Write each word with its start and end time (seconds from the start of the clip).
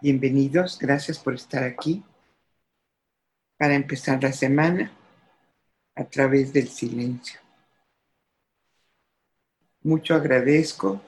Bienvenidos, 0.00 0.78
gracias 0.78 1.18
por 1.18 1.34
estar 1.34 1.62
aquí 1.62 2.02
para 3.58 3.74
empezar 3.74 4.22
la 4.22 4.32
semana 4.32 4.90
a 5.94 6.04
través 6.04 6.54
del 6.54 6.68
silencio. 6.68 7.38
Mucho 9.82 10.14
agradezco 10.14 11.02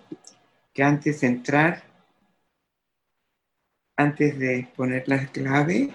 que 0.75 0.83
antes 0.83 1.23
de 1.23 1.27
entrar, 1.27 1.85
antes 3.97 4.39
de 4.39 4.69
poner 4.77 5.09
la 5.09 5.27
clave, 5.27 5.95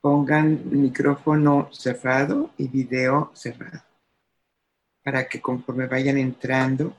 pongan 0.00 0.80
micrófono 0.80 1.68
cerrado 1.72 2.52
y 2.58 2.68
video 2.68 3.32
cerrado 3.34 3.82
para 5.02 5.28
que 5.28 5.40
conforme 5.40 5.88
vayan 5.88 6.18
entrando 6.18 6.96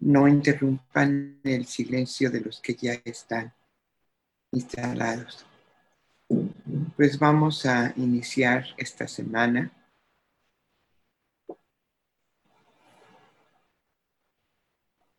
no 0.00 0.28
interrumpan 0.28 1.40
el 1.42 1.64
silencio 1.64 2.30
de 2.30 2.40
los 2.40 2.60
que 2.60 2.74
ya 2.74 3.00
están 3.04 3.54
instalados. 4.54 5.44
Pues 6.96 7.18
vamos 7.18 7.66
a 7.66 7.92
iniciar 7.96 8.66
esta 8.76 9.06
semana 9.06 9.70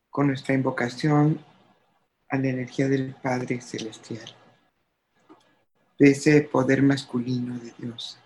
con 0.09 0.27
nuestra 0.27 0.55
invocación 0.55 1.43
a 2.29 2.37
la 2.37 2.47
energía 2.47 2.87
del 2.87 3.13
Padre 3.15 3.61
Celestial, 3.61 4.25
de 5.99 6.11
ese 6.11 6.41
poder 6.41 6.81
masculino 6.81 7.59
de 7.59 7.73
Dios. 7.77 8.17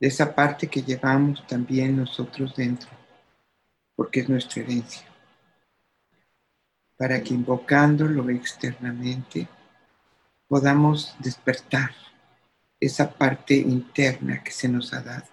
De 0.00 0.06
esa 0.06 0.32
parte 0.32 0.68
que 0.68 0.80
llevamos 0.80 1.44
también 1.48 1.96
nosotros 1.96 2.54
dentro, 2.54 2.88
porque 3.96 4.20
es 4.20 4.28
nuestra 4.28 4.62
herencia 4.62 5.07
para 6.98 7.22
que 7.22 7.32
invocándolo 7.32 8.28
externamente 8.28 9.48
podamos 10.48 11.14
despertar 11.20 11.94
esa 12.80 13.10
parte 13.10 13.54
interna 13.54 14.42
que 14.42 14.50
se 14.50 14.68
nos 14.68 14.92
ha 14.92 15.00
dado. 15.02 15.26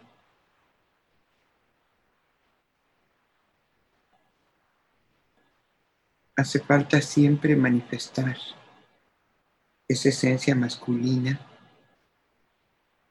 Hace 6.36 6.59
falta 6.59 7.02
siempre 7.02 7.55
manifestar 7.55 8.38
esa 9.88 10.09
esencia 10.09 10.53
masculina, 10.53 11.39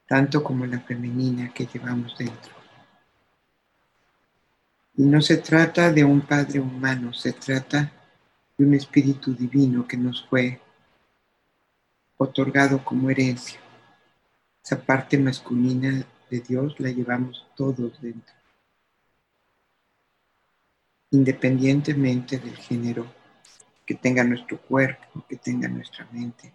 tanto 0.07 0.43
como 0.43 0.65
la 0.65 0.79
femenina 0.79 1.51
que 1.53 1.65
llevamos 1.65 2.17
dentro. 2.17 2.53
Y 4.95 5.03
no 5.03 5.21
se 5.21 5.37
trata 5.37 5.91
de 5.91 6.05
un 6.05 6.21
padre 6.21 6.59
humano, 6.59 7.11
se 7.13 7.33
trata 7.33 7.91
de 8.57 8.65
un 8.65 8.73
espíritu 8.73 9.33
divino 9.33 9.87
que 9.87 9.97
nos 9.97 10.25
fue 10.27 10.59
otorgado 12.17 12.83
como 12.83 13.09
herencia. 13.09 13.59
Esa 14.63 14.81
parte 14.81 15.17
masculina 15.17 16.05
de 16.29 16.39
Dios 16.39 16.79
la 16.79 16.89
llevamos 16.89 17.45
todos 17.55 18.01
dentro, 18.01 18.33
independientemente 21.11 22.39
del 22.39 22.55
género 22.55 23.05
que 23.85 23.95
tenga 23.95 24.23
nuestro 24.23 24.59
cuerpo, 24.59 25.23
que 25.29 25.35
tenga 25.35 25.67
nuestra 25.67 26.07
mente. 26.11 26.51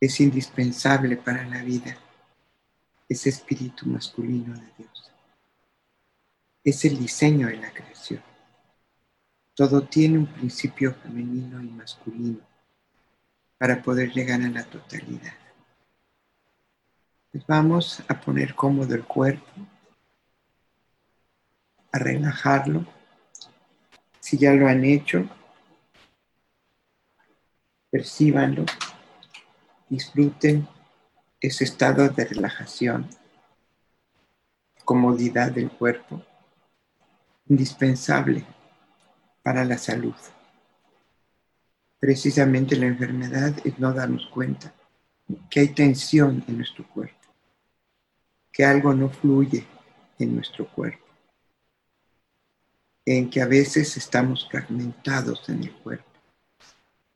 Es 0.00 0.18
indispensable 0.20 1.16
para 1.16 1.44
la 1.46 1.62
vida 1.62 1.96
ese 3.08 3.28
espíritu 3.28 3.86
masculino 3.86 4.54
de 4.54 4.66
Dios. 4.78 5.12
Es 6.64 6.84
el 6.84 6.98
diseño 6.98 7.48
de 7.48 7.58
la 7.58 7.70
creación. 7.72 8.31
Todo 9.54 9.82
tiene 9.82 10.16
un 10.16 10.26
principio 10.26 10.94
femenino 10.94 11.62
y 11.62 11.68
masculino 11.68 12.40
para 13.58 13.82
poder 13.82 14.10
llegar 14.10 14.40
a 14.40 14.48
la 14.48 14.64
totalidad. 14.64 15.34
Pues 17.30 17.46
vamos 17.46 18.02
a 18.08 18.18
poner 18.18 18.54
cómodo 18.54 18.94
el 18.94 19.04
cuerpo, 19.04 19.50
a 21.92 21.98
relajarlo. 21.98 22.86
Si 24.20 24.38
ya 24.38 24.54
lo 24.54 24.68
han 24.68 24.84
hecho, 24.84 25.28
percíbanlo, 27.90 28.64
disfruten 29.90 30.66
ese 31.40 31.64
estado 31.64 32.08
de 32.08 32.24
relajación, 32.24 33.06
comodidad 34.82 35.52
del 35.52 35.70
cuerpo, 35.70 36.22
indispensable 37.48 38.46
para 39.42 39.64
la 39.64 39.78
salud. 39.78 40.14
Precisamente 41.98 42.76
la 42.76 42.86
enfermedad 42.86 43.54
es 43.64 43.78
no 43.78 43.92
darnos 43.92 44.26
cuenta 44.26 44.72
que 45.48 45.60
hay 45.60 45.68
tensión 45.68 46.44
en 46.46 46.56
nuestro 46.56 46.86
cuerpo, 46.88 47.28
que 48.50 48.64
algo 48.64 48.92
no 48.92 49.08
fluye 49.08 49.66
en 50.18 50.34
nuestro 50.34 50.68
cuerpo, 50.68 51.06
en 53.04 53.30
que 53.30 53.40
a 53.40 53.46
veces 53.46 53.96
estamos 53.96 54.48
fragmentados 54.50 55.48
en 55.48 55.62
el 55.62 55.72
cuerpo. 55.72 56.10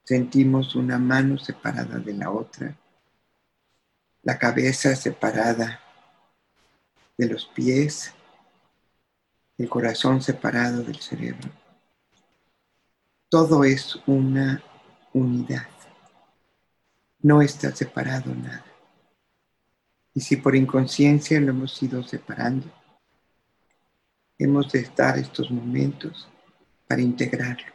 Sentimos 0.04 0.76
una 0.76 0.98
mano 0.98 1.36
separada 1.36 1.98
de 1.98 2.14
la 2.14 2.30
otra, 2.30 2.76
la 4.22 4.38
cabeza 4.38 4.94
separada 4.94 5.80
de 7.18 7.28
los 7.28 7.46
pies, 7.46 8.12
el 9.58 9.68
corazón 9.68 10.22
separado 10.22 10.82
del 10.82 11.00
cerebro 11.00 11.65
todo 13.28 13.64
es 13.64 13.98
una 14.06 14.62
unidad. 15.12 15.66
No 17.20 17.42
está 17.42 17.74
separado 17.74 18.32
nada. 18.34 18.64
Y 20.14 20.20
si 20.20 20.36
por 20.36 20.54
inconsciencia 20.54 21.40
lo 21.40 21.50
hemos 21.50 21.82
ido 21.82 22.02
separando, 22.04 22.72
hemos 24.38 24.70
de 24.70 24.80
estar 24.80 25.18
estos 25.18 25.50
momentos 25.50 26.28
para 26.86 27.02
integrarlo, 27.02 27.72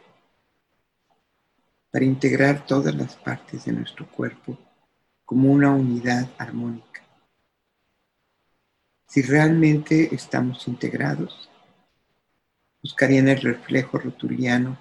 para 1.90 2.04
integrar 2.04 2.64
todas 2.64 2.94
las 2.94 3.14
partes 3.16 3.66
de 3.66 3.72
nuestro 3.72 4.10
cuerpo 4.10 4.58
como 5.24 5.52
una 5.52 5.70
unidad 5.70 6.28
armónica. 6.38 7.02
Si 9.06 9.20
realmente 9.20 10.14
estamos 10.14 10.66
integrados, 10.66 11.50
buscarían 12.82 13.28
el 13.28 13.40
reflejo 13.40 13.98
rotuliano 13.98 14.78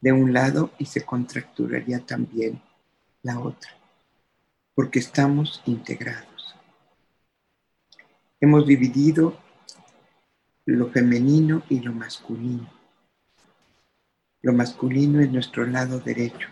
de 0.00 0.12
un 0.12 0.32
lado 0.32 0.70
y 0.78 0.86
se 0.86 1.04
contracturaría 1.04 2.00
también 2.00 2.60
la 3.22 3.38
otra, 3.38 3.70
porque 4.74 4.98
estamos 4.98 5.62
integrados. 5.66 6.56
Hemos 8.40 8.66
dividido 8.66 9.38
lo 10.64 10.90
femenino 10.90 11.62
y 11.68 11.80
lo 11.80 11.92
masculino. 11.92 12.70
Lo 14.42 14.54
masculino 14.54 15.20
es 15.20 15.30
nuestro 15.30 15.66
lado 15.66 15.98
derecho, 16.00 16.48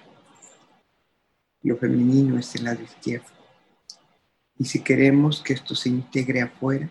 lo 1.63 1.79
femenino 1.79 2.39
es 2.39 2.55
el 2.55 2.65
lado 2.65 2.83
izquierdo. 2.83 3.27
Y 4.59 4.67
si 4.67 4.83
queremos 4.83 5.41
que 5.41 5.55
esto 5.55 5.75
se 5.75 5.89
integre 5.89 6.43
afuera, 6.43 6.91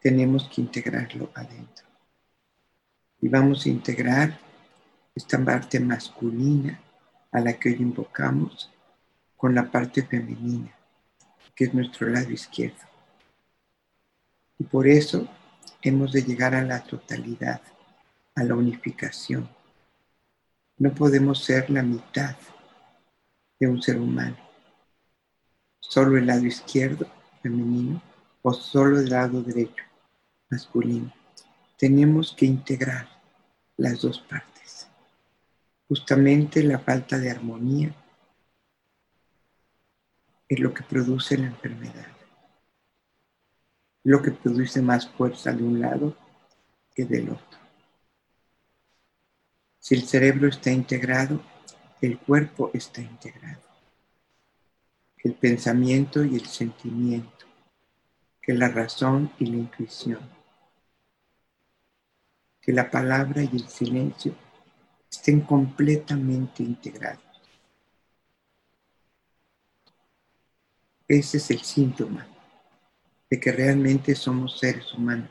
tenemos 0.00 0.48
que 0.48 0.60
integrarlo 0.60 1.30
adentro. 1.34 1.86
Y 3.20 3.28
vamos 3.28 3.64
a 3.64 3.70
integrar 3.70 4.38
esta 5.14 5.42
parte 5.44 5.78
masculina 5.78 6.80
a 7.30 7.40
la 7.40 7.52
que 7.54 7.70
hoy 7.70 7.76
invocamos 7.76 8.70
con 9.36 9.54
la 9.54 9.70
parte 9.70 10.02
femenina, 10.02 10.72
que 11.54 11.64
es 11.64 11.74
nuestro 11.74 12.08
lado 12.08 12.30
izquierdo. 12.30 12.80
Y 14.58 14.64
por 14.64 14.86
eso 14.86 15.28
hemos 15.82 16.12
de 16.12 16.22
llegar 16.22 16.54
a 16.54 16.62
la 16.62 16.82
totalidad, 16.82 17.60
a 18.34 18.44
la 18.44 18.54
unificación. 18.54 19.48
No 20.78 20.94
podemos 20.94 21.44
ser 21.44 21.68
la 21.70 21.82
mitad 21.82 22.36
de 23.58 23.68
un 23.68 23.82
ser 23.82 23.98
humano, 23.98 24.36
solo 25.78 26.16
el 26.16 26.26
lado 26.26 26.46
izquierdo, 26.46 27.06
femenino, 27.42 28.00
o 28.42 28.52
solo 28.52 28.98
el 28.98 29.10
lado 29.10 29.42
derecho, 29.42 29.84
masculino. 30.50 31.12
Tenemos 31.76 32.32
que 32.32 32.46
integrar 32.46 33.08
las 33.76 34.00
dos 34.00 34.20
partes 34.20 34.51
justamente 35.92 36.62
la 36.62 36.78
falta 36.78 37.18
de 37.18 37.30
armonía 37.30 37.94
es 40.48 40.58
lo 40.58 40.72
que 40.72 40.82
produce 40.82 41.36
la 41.36 41.48
enfermedad, 41.48 42.06
lo 44.02 44.22
que 44.22 44.30
produce 44.30 44.80
más 44.80 45.06
fuerza 45.06 45.52
de 45.52 45.62
un 45.62 45.82
lado 45.82 46.16
que 46.94 47.04
del 47.04 47.28
otro. 47.28 47.58
Si 49.80 49.94
el 49.94 50.04
cerebro 50.04 50.48
está 50.48 50.70
integrado, 50.70 51.42
el 52.00 52.18
cuerpo 52.18 52.70
está 52.72 53.02
integrado. 53.02 53.60
El 55.18 55.34
pensamiento 55.34 56.24
y 56.24 56.36
el 56.36 56.46
sentimiento, 56.46 57.44
que 58.40 58.54
la 58.54 58.70
razón 58.70 59.30
y 59.38 59.44
la 59.44 59.56
intuición. 59.58 60.20
que 62.62 62.72
la 62.72 62.90
palabra 62.90 63.42
y 63.42 63.50
el 63.56 63.68
silencio 63.68 64.34
estén 65.12 65.42
completamente 65.42 66.62
integrados. 66.62 67.22
Ese 71.06 71.36
es 71.36 71.50
el 71.50 71.60
síntoma 71.60 72.26
de 73.28 73.38
que 73.38 73.52
realmente 73.52 74.14
somos 74.14 74.58
seres 74.58 74.92
humanos, 74.94 75.30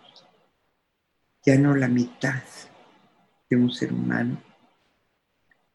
ya 1.44 1.58
no 1.58 1.76
la 1.76 1.88
mitad 1.88 2.44
de 3.50 3.56
un 3.56 3.72
ser 3.72 3.92
humano, 3.92 4.42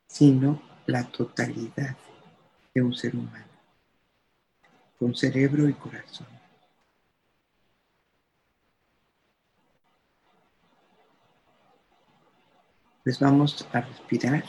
sino 0.06 0.62
la 0.86 1.04
totalidad 1.10 1.96
de 2.72 2.82
un 2.82 2.94
ser 2.94 3.16
humano, 3.16 3.46
con 4.98 5.16
cerebro 5.16 5.68
y 5.68 5.74
corazón. 5.74 6.35
Pues 13.06 13.20
vamos 13.20 13.64
a 13.72 13.82
respirar 13.82 14.42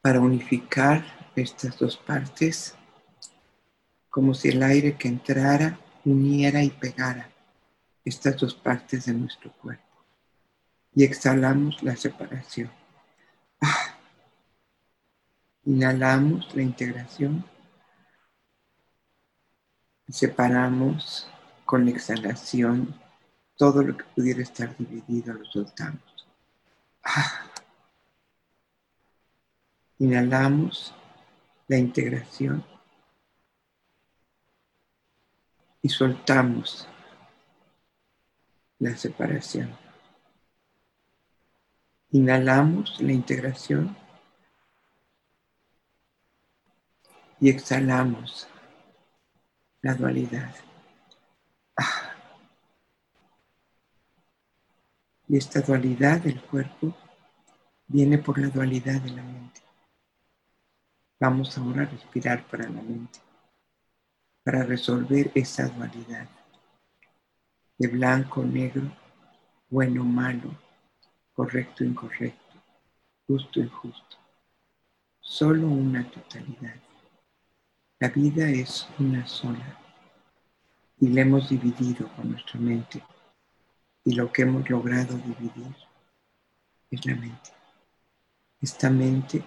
para 0.00 0.20
unificar 0.20 1.04
estas 1.34 1.76
dos 1.76 1.96
partes, 1.96 2.76
como 4.08 4.32
si 4.32 4.50
el 4.50 4.62
aire 4.62 4.96
que 4.96 5.08
entrara 5.08 5.76
uniera 6.04 6.62
y 6.62 6.70
pegara 6.70 7.28
estas 8.04 8.36
dos 8.36 8.54
partes 8.54 9.06
de 9.06 9.14
nuestro 9.14 9.52
cuerpo. 9.54 10.04
Y 10.94 11.02
exhalamos 11.02 11.82
la 11.82 11.96
separación. 11.96 12.70
Ah. 13.60 13.98
Inhalamos 15.64 16.54
la 16.54 16.62
integración 16.62 17.44
separamos 20.08 21.28
con 21.64 21.88
exhalación 21.88 22.94
todo 23.58 23.82
lo 23.82 23.96
que 23.96 24.04
pudiera 24.04 24.40
estar 24.40 24.74
dividido 24.76 25.34
lo 25.34 25.44
soltamos. 25.44 26.26
Ah. 27.02 27.44
Inhalamos 29.98 30.94
la 31.66 31.76
integración 31.76 32.64
y 35.82 35.88
soltamos 35.88 36.88
la 38.78 38.96
separación. 38.96 39.76
Inhalamos 42.12 43.00
la 43.00 43.12
integración 43.12 43.96
y 47.40 47.50
exhalamos 47.50 48.46
la 49.82 49.94
dualidad. 49.94 50.54
Y 55.28 55.36
esta 55.36 55.60
dualidad 55.60 56.22
del 56.22 56.40
cuerpo 56.40 56.96
viene 57.86 58.16
por 58.18 58.38
la 58.38 58.48
dualidad 58.48 59.00
de 59.02 59.10
la 59.10 59.22
mente. 59.22 59.60
Vamos 61.20 61.56
ahora 61.58 61.82
a 61.82 61.86
respirar 61.86 62.46
para 62.46 62.64
la 62.64 62.80
mente, 62.80 63.20
para 64.42 64.62
resolver 64.62 65.30
esa 65.34 65.68
dualidad 65.68 66.28
de 67.76 67.88
blanco, 67.88 68.42
negro, 68.42 68.90
bueno, 69.68 70.02
malo, 70.02 70.50
correcto, 71.32 71.84
incorrecto, 71.84 72.56
justo, 73.26 73.60
injusto. 73.60 74.16
Solo 75.20 75.68
una 75.68 76.10
totalidad. 76.10 76.76
La 78.00 78.08
vida 78.08 78.48
es 78.48 78.88
una 78.98 79.26
sola 79.26 79.78
y 81.00 81.08
la 81.08 81.20
hemos 81.20 81.48
dividido 81.50 82.08
con 82.16 82.32
nuestra 82.32 82.58
mente 82.58 83.02
y 84.08 84.14
lo 84.14 84.32
que 84.32 84.40
hemos 84.40 84.70
logrado 84.70 85.18
dividir 85.18 85.76
es 86.90 87.04
la 87.04 87.14
mente. 87.14 87.50
Esta 88.58 88.88
mente 88.88 89.44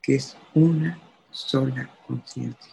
que 0.00 0.14
es 0.14 0.36
una 0.54 0.96
sola 1.32 1.90
conciencia. 2.06 2.72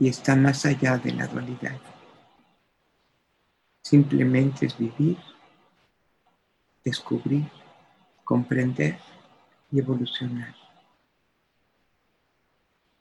Y 0.00 0.08
está 0.08 0.34
más 0.34 0.66
allá 0.66 0.98
de 0.98 1.12
la 1.12 1.28
dualidad. 1.28 1.80
Simplemente 3.80 4.66
es 4.66 4.76
vivir, 4.76 5.16
descubrir, 6.82 7.48
comprender 8.24 8.98
y 9.70 9.78
evolucionar. 9.78 10.56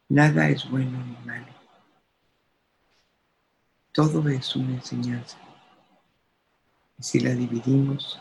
Nada 0.09 0.48
es 0.48 0.69
bueno 0.69 1.04
ni 1.04 1.18
malo. 1.25 1.56
Todo 3.97 4.29
es 4.29 4.55
una 4.55 4.75
enseñanza. 4.75 5.39
Y 6.99 7.03
si 7.03 7.19
la 7.19 7.31
dividimos, 7.31 8.19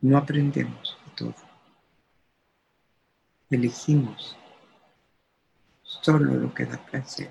no 0.00 0.16
aprendemos 0.16 0.96
de 1.04 1.12
todo. 1.16 1.34
Elegimos 3.50 4.38
solo 5.82 6.32
lo 6.32 6.54
que 6.54 6.64
da 6.64 6.78
placer, 6.78 7.30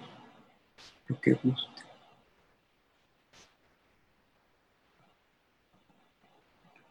lo 1.07 1.19
que 1.19 1.33
gusta. 1.33 1.85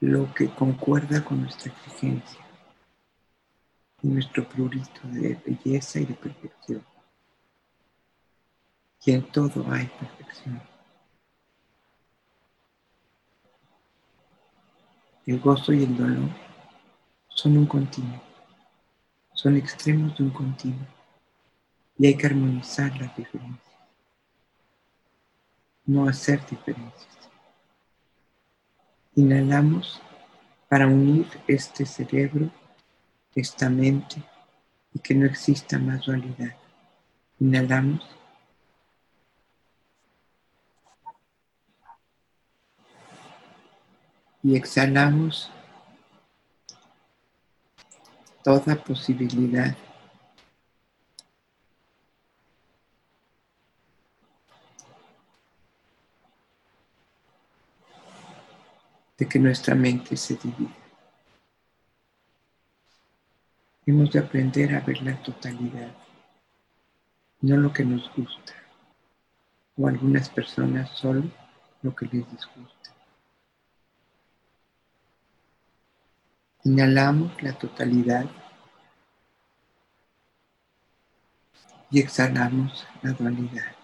Lo 0.00 0.34
que 0.34 0.52
concuerda 0.56 1.24
con 1.24 1.42
nuestra 1.42 1.70
exigencia 1.70 2.44
y 4.02 4.08
nuestro 4.08 4.48
prurito 4.48 5.02
de 5.04 5.40
belleza 5.46 6.00
y 6.00 6.06
de 6.06 6.14
perfección 6.14 6.97
en 9.12 9.22
todo 9.30 9.64
hay 9.72 9.86
perfección. 9.86 10.60
El 15.26 15.40
gozo 15.40 15.72
y 15.72 15.84
el 15.84 15.96
dolor 15.96 16.30
son 17.28 17.58
un 17.58 17.66
continuo, 17.66 18.20
son 19.32 19.56
extremos 19.56 20.16
de 20.16 20.24
un 20.24 20.30
continuo 20.30 20.86
y 21.98 22.06
hay 22.06 22.16
que 22.16 22.26
armonizar 22.26 22.96
las 22.98 23.14
diferencias, 23.16 23.76
no 25.84 26.08
hacer 26.08 26.44
diferencias. 26.46 27.06
Inhalamos 29.14 30.00
para 30.68 30.86
unir 30.86 31.26
este 31.46 31.84
cerebro, 31.84 32.50
esta 33.34 33.68
mente 33.68 34.22
y 34.94 34.98
que 34.98 35.14
no 35.14 35.26
exista 35.26 35.78
más 35.78 36.06
dualidad. 36.06 36.56
Inhalamos 37.40 38.17
y 44.42 44.56
exhalamos 44.56 45.50
toda 48.42 48.76
posibilidad 48.76 49.76
de 59.18 59.28
que 59.28 59.38
nuestra 59.38 59.74
mente 59.74 60.16
se 60.16 60.36
divida. 60.36 60.74
Hemos 63.84 64.12
de 64.12 64.20
aprender 64.20 64.74
a 64.74 64.80
ver 64.80 65.02
la 65.02 65.20
totalidad, 65.22 65.92
no 67.40 67.56
lo 67.56 67.72
que 67.72 67.84
nos 67.84 68.14
gusta, 68.14 68.54
o 69.76 69.88
algunas 69.88 70.28
personas 70.28 70.90
solo 70.90 71.24
lo 71.82 71.94
que 71.96 72.06
les 72.06 72.30
disgusta. 72.30 72.77
Inhalamos 76.64 77.40
la 77.40 77.52
totalidad 77.52 78.26
y 81.90 82.00
exhalamos 82.00 82.86
la 83.02 83.12
dualidad. 83.12 83.76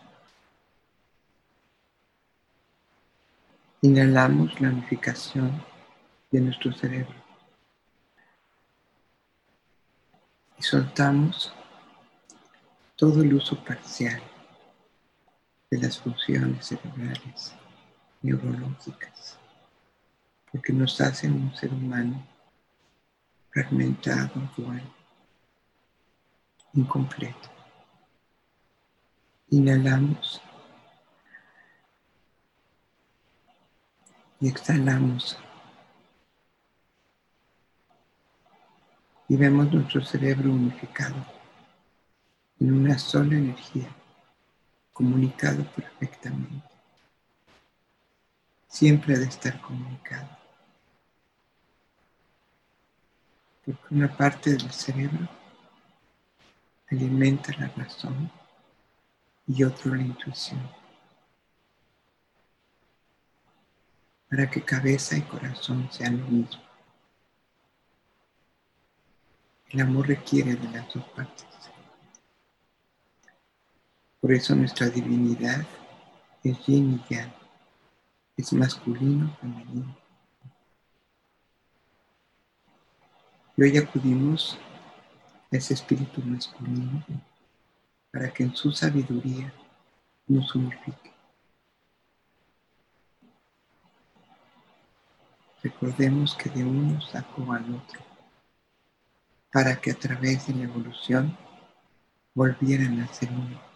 Inhalamos 3.81 4.61
la 4.61 4.71
unificación 4.71 5.65
de 6.31 6.41
nuestro 6.41 6.73
cerebro 6.73 7.15
y 10.59 10.63
soltamos 10.63 11.55
todo 12.97 13.23
el 13.23 13.35
uso 13.35 13.63
parcial 13.65 14.21
de 15.71 15.79
las 15.79 15.99
funciones 15.99 16.67
cerebrales, 16.67 17.55
neurológicas, 18.23 19.39
porque 20.51 20.73
nos 20.73 21.01
hacen 21.01 21.33
un 21.35 21.55
ser 21.55 21.73
humano 21.73 22.34
fragmentado, 23.55 24.51
dual, 24.57 24.83
incompleto. 26.73 27.49
Inhalamos 29.49 30.43
y 34.41 34.49
exhalamos. 34.49 35.39
Y 39.29 39.37
vemos 39.37 39.73
nuestro 39.73 40.05
cerebro 40.05 40.51
unificado 40.51 41.25
en 42.59 42.73
una 42.73 42.99
sola 42.99 43.37
energía, 43.37 43.89
comunicado 44.93 45.65
perfectamente. 45.77 46.69
Siempre 48.67 49.15
ha 49.15 49.19
de 49.21 49.27
estar 49.27 49.61
comunicado. 49.61 50.44
Porque 53.65 53.95
una 53.95 54.15
parte 54.15 54.51
del 54.51 54.71
cerebro 54.71 55.29
alimenta 56.91 57.53
la 57.59 57.69
razón 57.69 58.31
y 59.47 59.65
otro 59.65 59.95
la 59.95 60.03
intuición. 60.03 60.61
Para 64.29 64.51
que 64.51 64.63
cabeza 64.63 65.17
y 65.17 65.23
corazón 65.23 65.89
sean 65.91 66.21
lo 66.21 66.27
mismo. 66.27 66.63
El 69.71 69.81
amor 69.81 70.09
requiere 70.09 70.55
de 70.55 70.71
las 70.71 70.93
dos 70.93 71.05
partes. 71.11 71.47
Por 74.21 74.33
eso 74.33 74.55
nuestra 74.55 74.89
divinidad 74.89 75.67
es 76.43 76.65
yin 76.67 76.95
y 76.95 77.15
yang, 77.15 77.33
es 78.37 78.53
masculino, 78.53 79.37
femenino. 79.41 80.04
Y 83.57 83.63
hoy 83.63 83.77
acudimos 83.79 84.59
a 85.53 85.57
ese 85.57 85.75
espíritu 85.75 86.21
masculino 86.23 87.05
para 88.11 88.33
que 88.33 88.45
en 88.45 88.55
su 88.55 88.73
sabiduría 88.73 89.53
nos 90.27 90.55
unifique. 90.55 91.13
Recordemos 95.63 96.35
que 96.35 96.51
de 96.51 96.65
uno 96.65 97.01
sacó 97.01 97.53
al 97.53 97.75
otro 97.75 98.01
para 99.53 99.81
que 99.81 99.93
a 99.93 99.95
través 99.95 100.47
de 100.49 100.55
la 100.55 100.65
evolución 100.65 101.37
volvieran 102.35 103.01
a 103.01 103.07
ser 103.09 103.31
uno. 103.31 103.75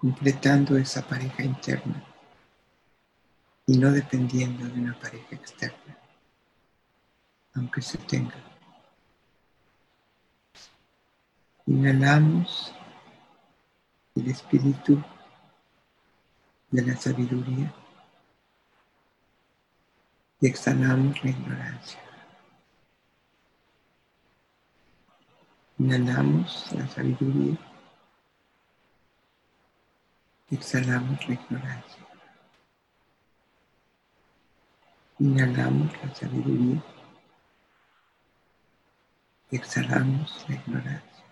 completando 0.00 0.78
esa 0.78 1.06
pareja 1.06 1.42
interna 1.42 2.09
y 3.70 3.78
no 3.78 3.92
dependiendo 3.92 4.66
de 4.66 4.80
una 4.80 4.98
pareja 4.98 5.36
externa, 5.36 5.96
aunque 7.54 7.80
se 7.80 7.98
tenga. 7.98 8.34
Inhalamos 11.66 12.74
el 14.16 14.28
espíritu 14.28 15.00
de 16.72 16.82
la 16.82 16.96
sabiduría 16.96 17.72
y 20.40 20.48
exhalamos 20.48 21.22
la 21.22 21.30
ignorancia. 21.30 22.00
Inhalamos 25.78 26.72
la 26.72 26.88
sabiduría 26.88 27.56
y 30.50 30.54
exhalamos 30.56 31.28
la 31.28 31.34
ignorancia. 31.34 31.99
Inhalamos 35.20 35.92
la 36.02 36.14
sabiduría 36.14 36.82
exhalamos 39.50 40.44
la 40.48 40.54
ignorancia. 40.54 41.24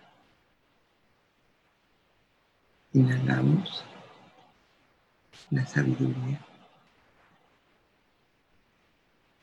Inhalamos 2.93 3.85
la 5.51 5.65
sabiduría. 5.65 6.45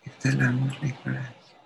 Exhalamos 0.05 0.81
la 0.81 0.89
ignorancia. 0.89 1.57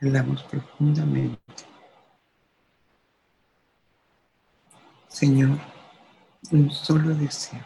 Inhalamos 0.00 0.42
profundamente. 0.44 1.75
Señor, 5.16 5.58
un 6.50 6.70
solo 6.70 7.14
deseo. 7.14 7.64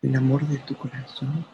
El 0.00 0.16
amor 0.16 0.48
de 0.48 0.56
tu 0.60 0.74
corazón 0.74 1.44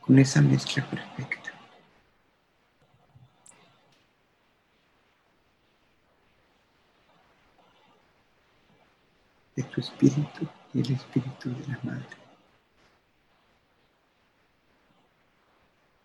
con 0.00 0.18
esa 0.18 0.40
mezcla 0.40 0.88
perfecta. 0.88 1.52
de 9.54 9.64
tu 9.64 9.82
espíritu 9.82 10.48
y 10.72 10.80
el 10.80 10.92
espíritu 10.92 11.50
de 11.50 11.66
la 11.66 11.78
madre. 11.82 12.16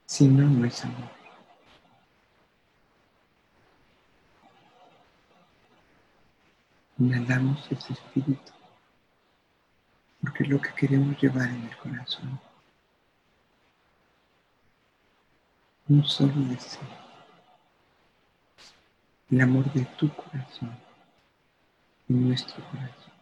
Si 0.06 0.28
no, 0.28 0.50
no 0.50 0.66
es 0.66 0.84
amor. 0.84 1.23
Inhalamos 7.00 7.66
ese 7.72 7.94
espíritu 7.94 8.52
porque 10.22 10.44
es 10.44 10.50
lo 10.50 10.62
que 10.62 10.74
queremos 10.74 11.22
llevar 11.22 11.50
en 11.50 11.64
el 11.64 11.78
corazón. 11.78 12.40
un 15.90 16.04
solo 16.06 16.34
deseo, 16.50 16.82
el 19.30 19.42
amor 19.42 19.72
de 19.74 19.84
tu 19.98 20.10
corazón 20.16 20.78
y 22.08 22.14
nuestro 22.14 22.64
corazón. 22.70 23.13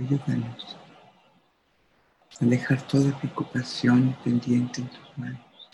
Ayúdanos 0.00 0.78
a 2.40 2.44
dejar 2.46 2.80
toda 2.88 3.18
preocupación 3.18 4.16
pendiente 4.24 4.80
en 4.80 4.88
tus 4.88 5.18
manos. 5.18 5.70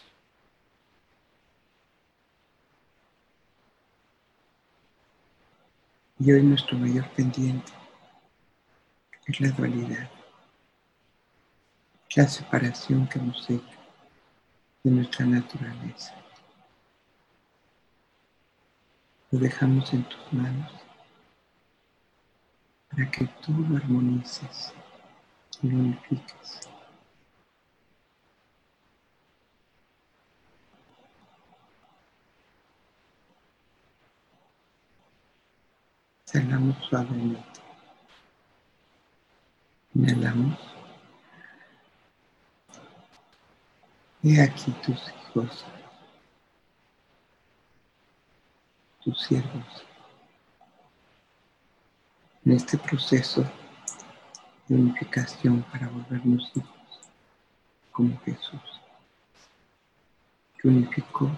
Y 6.19 6.33
hoy 6.33 6.43
nuestro 6.43 6.77
mayor 6.77 7.09
pendiente 7.11 7.73
es 9.27 9.41
la 9.41 9.51
dualidad, 9.51 10.11
la 12.17 12.27
separación 12.27 13.07
que 13.07 13.21
hemos 13.21 13.49
hecho 13.49 13.79
de 14.83 14.91
nuestra 14.91 15.25
naturaleza. 15.25 16.13
Lo 19.31 19.39
dejamos 19.39 19.93
en 19.93 20.03
tus 20.03 20.33
manos 20.33 20.76
para 22.97 23.11
que 23.11 23.27
tú 23.45 23.53
lo 23.69 23.77
armonices 23.77 24.73
y 25.63 25.69
lo 25.69 25.79
unifiques. 25.81 26.61
Cerramos 36.25 36.77
suavemente. 36.89 37.61
Inhalamos. 39.95 40.59
He 44.23 44.41
aquí 44.41 44.73
tus 44.85 45.01
hijos, 45.09 45.65
tus 49.05 49.23
siervos. 49.23 49.86
En 52.47 52.53
este 52.53 52.79
proceso 52.79 53.45
de 54.69 54.77
unificación 54.77 55.65
para 55.65 55.89
volvernos 55.89 56.53
hijos 56.55 57.11
como 57.91 58.17
Jesús, 58.21 58.81
que 60.57 60.69
unificó 60.69 61.29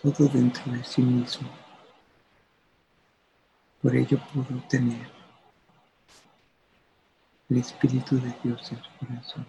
todo 0.00 0.28
dentro 0.28 0.70
de 0.70 0.84
sí 0.84 1.02
mismo. 1.02 1.48
Por 3.82 3.96
ello 3.96 4.20
pudo 4.32 4.62
tener 4.68 5.10
el 7.48 7.56
Espíritu 7.56 8.14
de 8.20 8.32
Dios 8.44 8.70
en 8.70 8.78
su 8.80 8.90
corazón. 9.00 9.46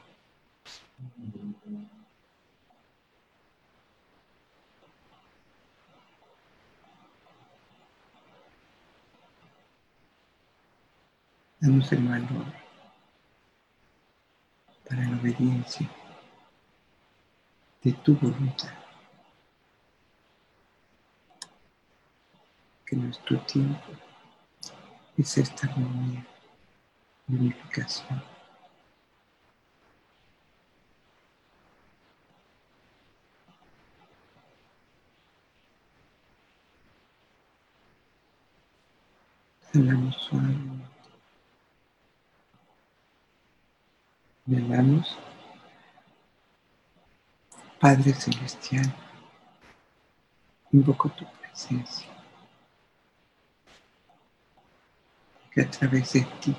El 11.69 12.07
valor 12.07 12.45
para 14.89 15.03
la 15.03 15.17
obediencia 15.17 15.87
de 17.83 17.93
tu 17.93 18.15
voluntad. 18.15 18.73
que 22.87 22.95
nuestro 22.95 23.39
tiempo 23.41 23.85
es 25.15 25.37
esta 25.37 25.67
armonía 25.67 26.25
unificación. 27.27 28.23
Inhalamos 39.71 40.29
suavemente. 44.49 44.65
Inhalamos. 44.65 45.17
Padre 47.79 48.13
Celestial, 48.13 48.93
invoco 50.73 51.09
tu 51.09 51.25
presencia. 51.39 52.09
Que 55.51 55.61
a 55.61 55.69
través 55.69 56.11
de 56.13 56.21
ti 56.41 56.55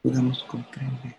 podamos 0.00 0.44
comprender 0.44 1.16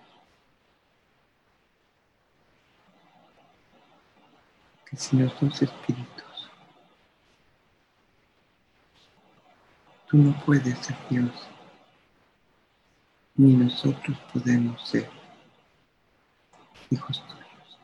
que 4.86 4.96
si 4.96 5.18
los 5.18 5.38
dos 5.40 5.62
espíritus 5.62 6.30
Tú 10.10 10.18
no 10.18 10.34
puedes 10.44 10.76
ser 10.80 10.98
Dios, 11.08 11.30
ni 13.40 13.54
nosotros 13.54 14.18
podemos 14.34 14.86
ser 14.86 15.10
hijos 16.90 17.24
tuyos. 17.26 17.80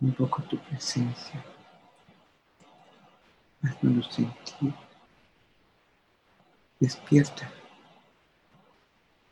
Un 0.00 0.12
poco 0.12 0.40
tu 0.44 0.56
presencia, 0.56 1.44
haznos 3.64 4.06
sentir, 4.14 4.72
despierta 6.78 7.50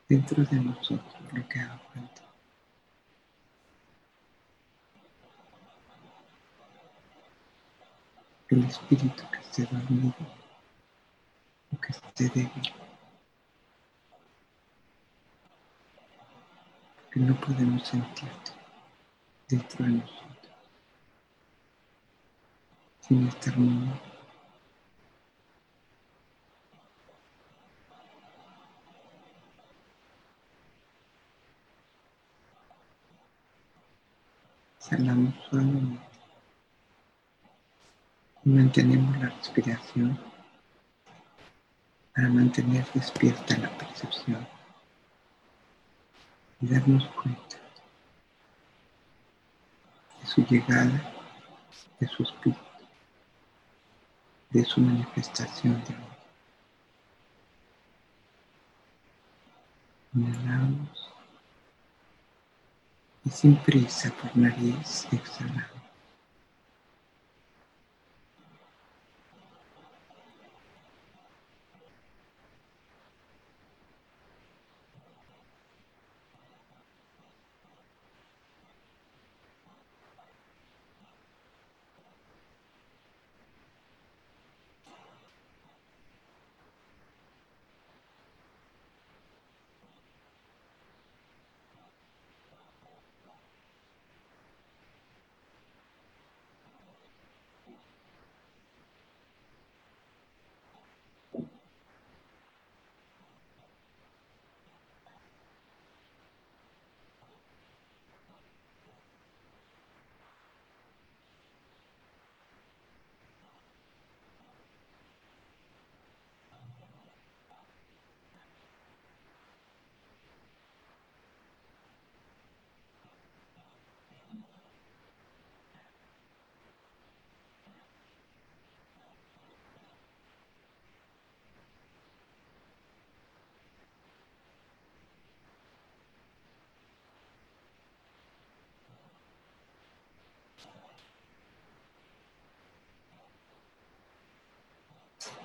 dentro 0.09 0.43
de 0.43 0.59
nosotros 0.59 1.15
lo 1.31 1.47
que 1.47 1.59
haga 1.61 1.79
falta. 1.93 2.28
El 8.59 8.65
espíritu 8.65 9.23
que 9.31 9.39
esté 9.39 9.63
dormido 9.63 10.13
o 11.71 11.77
que 11.79 11.91
esté 11.93 12.27
débil. 12.27 12.73
Porque 16.97 17.19
no 17.21 17.35
podemos 17.39 17.87
sentirte 17.87 18.51
dentro 19.47 19.85
de 19.85 19.91
nosotros 19.91 20.53
sin 22.99 23.29
esta 23.29 23.49
armonía. 23.51 24.01
Exhalamos 34.79 35.33
suavemente. 35.49 36.08
Mantenemos 38.45 39.17
la 39.17 39.29
respiración 39.29 40.17
para 42.15 42.29
mantener 42.29 42.85
despierta 42.93 43.57
la 43.57 43.69
percepción 43.77 44.47
y 46.61 46.67
darnos 46.67 47.05
cuenta 47.21 47.57
de 50.21 50.25
su 50.25 50.45
llegada, 50.45 51.13
de 51.99 52.07
su 52.07 52.23
espíritu, 52.23 52.61
de 54.51 54.63
su 54.63 54.79
manifestación 54.79 55.83
de 55.83 55.95
hoy. 55.95 56.09
Inhalamos 60.15 61.09
y 63.25 63.29
sin 63.29 63.57
prisa 63.57 64.11
por 64.11 64.35
nariz 64.37 65.07
exhalamos. 65.11 65.78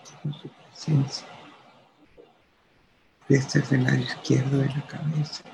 Su 0.07 0.49
presencia. 0.49 1.27
Este 3.29 3.59
es 3.59 3.71
del 3.71 3.85
lado 3.85 3.97
izquierdo 3.97 4.59
de 4.59 4.69
la 4.69 4.87
cabeza 4.87 5.45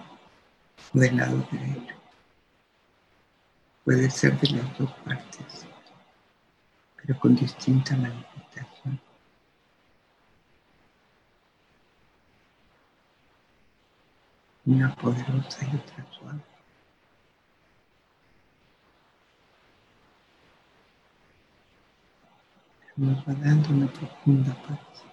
o 0.95 0.99
del 0.99 1.17
lado 1.17 1.47
derecho. 1.53 1.95
Puede 3.85 4.11
ser 4.11 4.39
de 4.41 4.51
las 4.51 4.79
dos 4.79 4.91
partes, 5.05 5.67
pero 6.97 7.19
con 7.19 7.37
distinta 7.37 7.97
manifestación. 7.97 9.01
Una 14.67 14.95
poderosa 14.97 15.65
y 15.65 15.77
otra 15.77 16.07
suave. 16.13 16.41
Nos 23.01 23.17
va 23.27 23.33
dando 23.35 23.71
una 23.71 23.87
profunda 23.87 24.55
paz. 24.69 25.10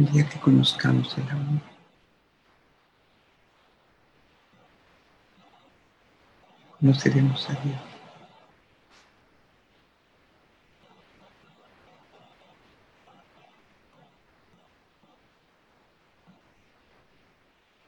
El 0.00 0.10
día 0.10 0.26
que 0.26 0.40
conozcamos 0.40 1.16
el 1.18 1.28
amor. 1.28 1.60
conoceremos 6.80 7.50
a 7.50 7.52
Dios. 7.52 7.80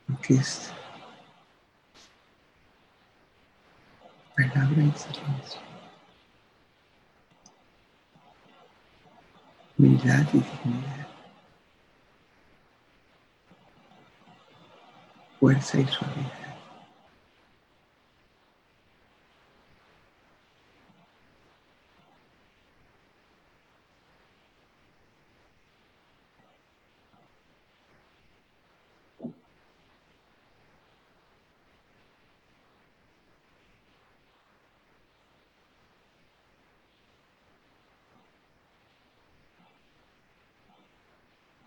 Porque 0.07 0.35
es 0.35 0.71
palabra 4.37 4.83
y 4.83 4.93
silencio. 4.93 5.61
Humildad 9.79 10.27
y 10.35 10.39
dignidad. 10.39 11.02
Fuerza 15.43 15.81
y 15.81 15.87
suavidad. 15.87 16.31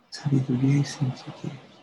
sabiduría 0.09 0.77
y 0.77 0.85
sencillez. 0.85 1.74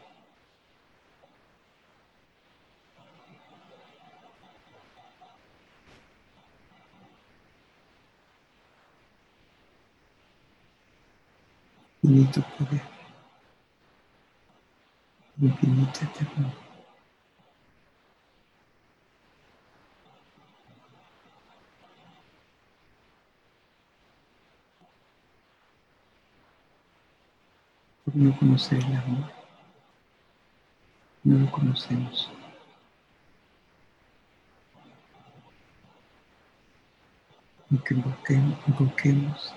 Infinito 12.02 12.42
poder, 12.58 12.82
infinita 15.40 16.06
ternura. 16.12 16.62
por 28.04 28.16
no 28.16 28.36
conocer 28.38 28.78
el 28.78 28.96
amor. 28.96 29.30
No 31.24 31.38
lo 31.38 31.50
conocemos. 31.50 32.30
Aunque 37.70 37.94
invoquemos, 37.94 38.58
invoquemos 38.66 39.54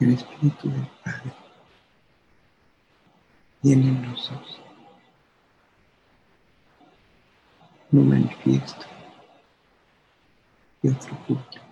el 0.00 0.12
Espíritu 0.12 0.70
del 0.70 0.86
Padre. 1.04 1.32
Viene 3.62 3.88
en 3.88 4.02
nosotros. 4.02 4.60
No 7.90 8.02
manifiesto 8.02 8.84
y 10.82 10.88
otro 10.88 11.16
culto. 11.26 11.65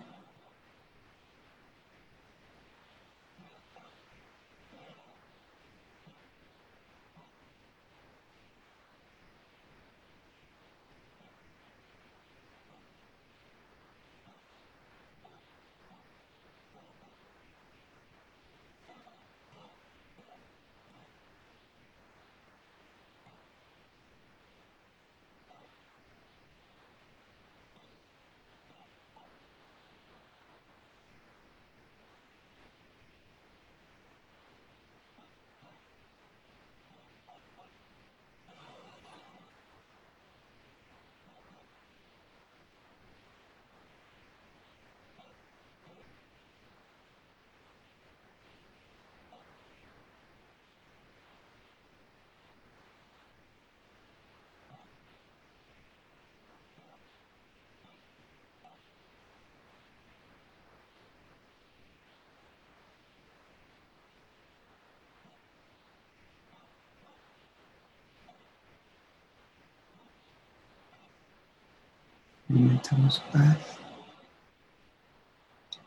Aumentamos 72.55 73.19
paz, 73.33 73.59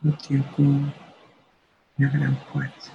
no 0.02 0.12
tiempo 0.18 0.62
una 0.62 2.10
gran 2.10 2.38
fuerza. 2.52 2.92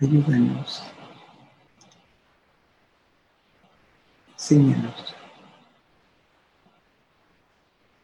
Ayúdanos 0.00 0.82
Enséñanos 4.52 5.14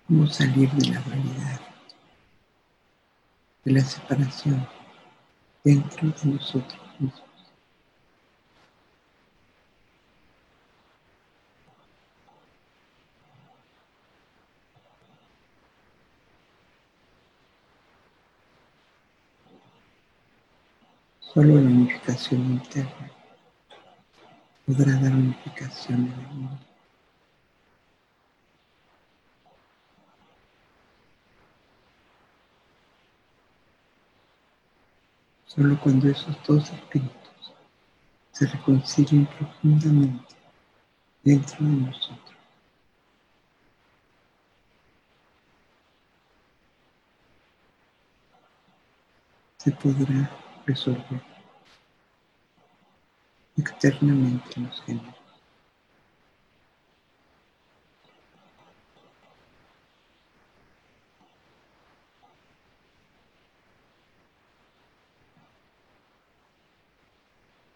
cómo 0.07 0.27
salir 0.29 0.71
de 0.71 0.95
la 0.95 1.01
dualidad, 1.01 1.61
de 3.65 3.73
la 3.73 3.81
separación 3.83 4.67
dentro 5.63 6.09
de 6.09 6.31
nosotros 6.33 6.81
mismos. 6.99 7.23
Solo 21.21 21.57
la 21.57 21.61
unificación 21.61 22.41
interna 22.53 23.18
podrá 24.69 24.93
dar 25.01 25.13
unificación 25.15 26.01
en 26.01 26.13
el 26.13 26.27
mundo. 26.27 26.59
Solo 35.47 35.81
cuando 35.81 36.11
esos 36.11 36.37
dos 36.47 36.71
espíritus 36.71 37.55
se 38.33 38.47
reconcilien 38.47 39.25
profundamente 39.39 40.37
dentro 41.23 41.65
de 41.65 41.73
nosotros. 41.73 42.37
Se 49.57 49.73
podrá 49.73 50.31
resolver 50.67 51.28
externamente 53.59 54.61
los 54.61 54.81
géneros. 54.83 55.15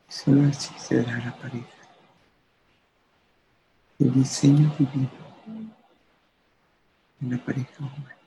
Solo 0.09 0.49
así 0.49 0.73
se 0.79 1.03
dará 1.03 1.19
la 1.19 1.37
pareja. 1.37 1.67
El 3.99 4.13
diseño 4.15 4.73
divino 4.79 5.11
de 7.19 7.37
la 7.37 7.45
pareja 7.45 7.73
humana. 7.79 8.22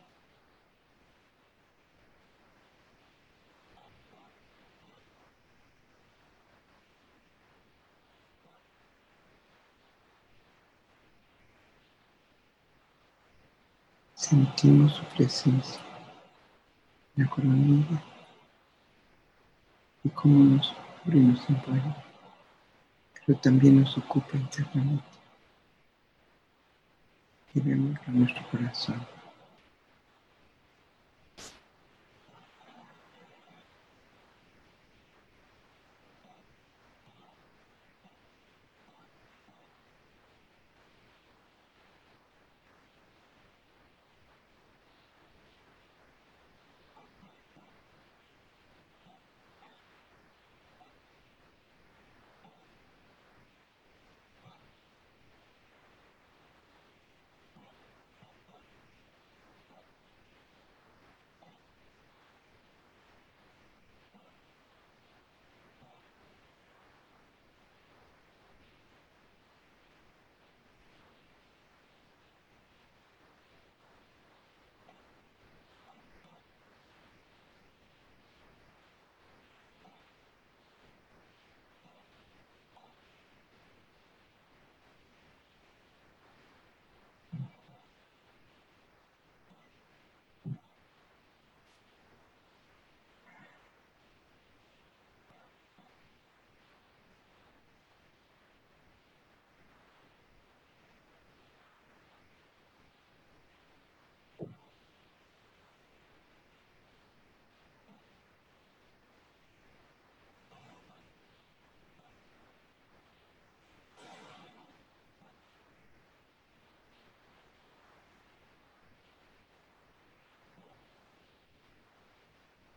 Sentimos 14.27 14.93
su 14.93 15.03
presencia, 15.15 15.79
la 17.15 17.27
coronilla 17.27 18.01
y 20.03 20.09
cómo 20.09 20.43
nos 20.45 20.73
cubre 21.03 21.19
y 21.19 21.21
nos 21.21 21.47
envuelve, 21.47 21.95
pero 23.23 23.37
también 23.37 23.81
nos 23.81 23.95
ocupa 23.99 24.35
internamente. 24.35 25.05
A 28.07 28.11
nuestro 28.11 28.49
corazón. 28.49 29.14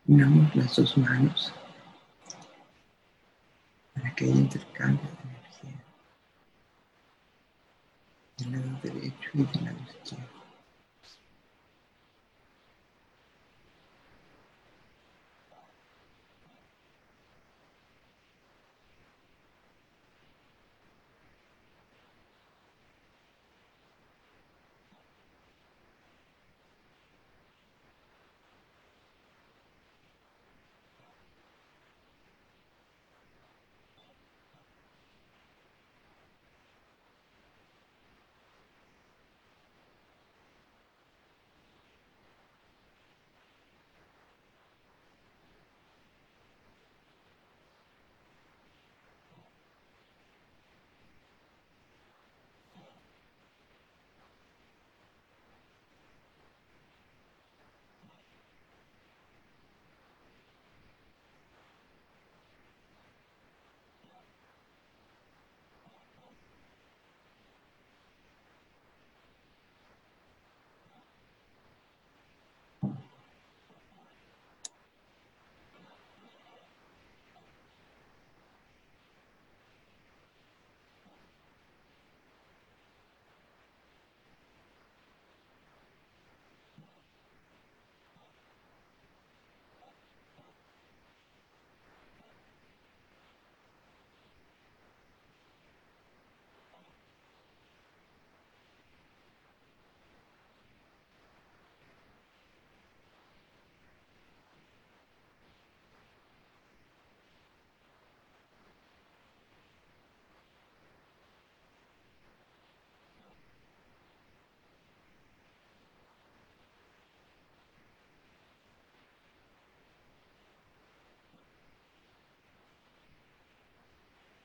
Unamos 0.09 0.55
las 0.55 0.75
dos 0.75 0.97
manos 0.97 1.53
para 3.93 4.15
que 4.15 4.25
haya 4.25 4.33
intercambio 4.37 5.07
de 5.07 5.29
energía 5.29 5.83
del 8.39 8.51
lado 8.53 8.79
derecho 8.81 9.29
y 9.35 9.43
del 9.43 9.65
lado 9.65 9.77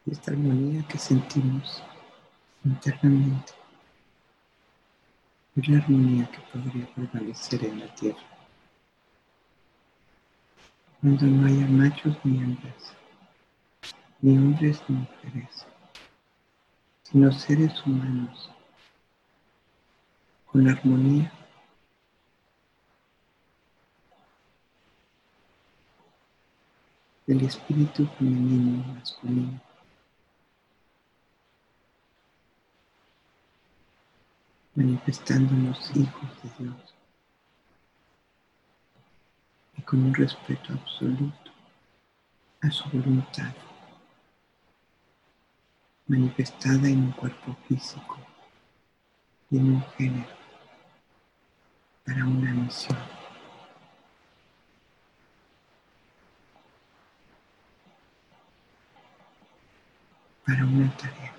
esta 0.06 0.32
armonía 0.32 0.86
que 0.86 0.98
sentimos 0.98 1.82
internamente 2.62 3.52
es 5.56 5.68
la 5.68 5.78
armonía 5.78 6.30
que 6.30 6.40
podría 6.52 6.86
prevalecer 6.94 7.64
en 7.64 7.80
la 7.80 7.94
tierra. 7.94 8.18
Cuando 11.00 11.26
no 11.26 11.46
haya 11.46 11.66
machos 11.66 12.16
ni 12.24 12.38
hembras, 12.38 12.92
ni 14.20 14.36
hombres 14.36 14.82
ni 14.88 14.96
mujeres, 14.96 15.66
sino 17.02 17.32
seres 17.32 17.86
humanos 17.86 18.50
con 20.50 20.64
la 20.64 20.72
armonía 20.72 21.32
del 27.26 27.42
espíritu 27.42 28.06
femenino 28.18 28.84
y 28.84 28.92
masculino. 28.92 29.63
Manifestándonos 34.74 35.94
hijos 35.96 36.42
de 36.42 36.64
Dios 36.64 36.94
y 39.76 39.82
con 39.82 40.04
un 40.04 40.14
respeto 40.14 40.72
absoluto 40.72 41.50
a 42.62 42.70
su 42.70 42.88
voluntad, 42.90 43.52
manifestada 46.06 46.88
en 46.88 47.04
un 47.04 47.12
cuerpo 47.12 47.56
físico 47.68 48.18
y 49.50 49.58
en 49.58 49.74
un 49.74 49.82
género 49.96 50.34
para 52.04 52.24
una 52.24 52.52
misión. 52.52 52.98
para 60.46 60.64
una 60.64 60.94
tarea. 60.96 61.33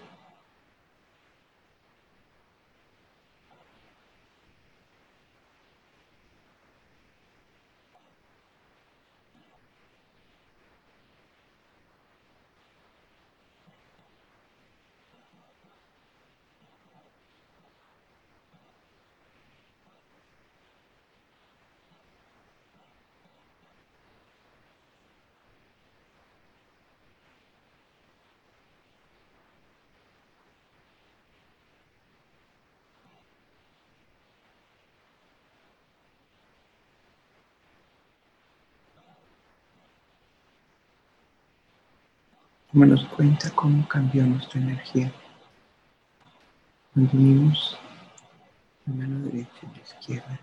Démonos 42.75 43.05
cuenta 43.05 43.49
cómo 43.51 43.87
cambió 43.87 44.25
nuestra 44.25 44.59
energía. 44.59 45.09
Cuando 46.93 47.13
unimos 47.13 47.79
la 48.85 48.93
mano 48.95 49.25
derecha 49.27 49.59
y 49.61 49.77
la 49.77 49.81
izquierda. 49.81 50.39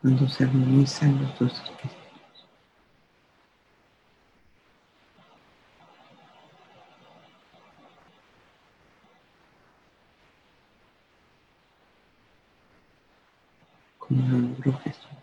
Cuando 0.00 0.26
se 0.26 0.44
armonizan 0.44 1.20
los 1.20 1.38
dos 1.38 1.52
espíritus. 1.52 1.98
como 13.98 14.28
lo 14.28 14.38
logró 14.38 14.72
Jesús. 14.78 15.14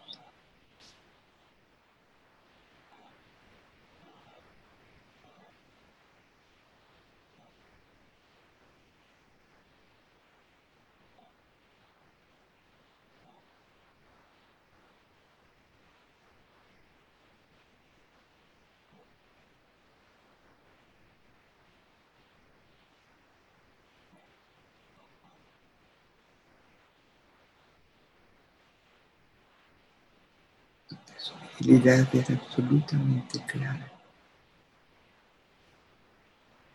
Su 31.62 31.70
agilidad 31.70 32.08
era 32.16 32.42
absolutamente 32.42 33.40
clara, 33.46 33.92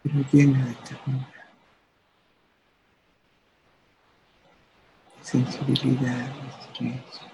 pero 0.01 0.25
llena 0.31 0.65
de 0.65 0.75
ternura, 0.75 1.49
de 5.19 5.25
sensibilidad, 5.25 6.29
de 6.29 6.77
silencio. 6.77 7.27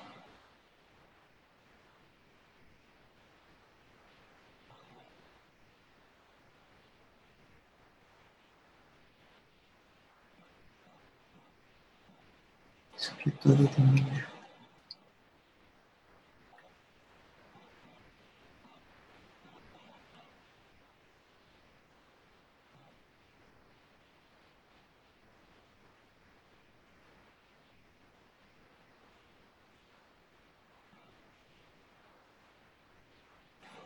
sobre 12.96 13.32
todo 13.32 13.54
de 13.54 13.82
humildad. 13.82 14.32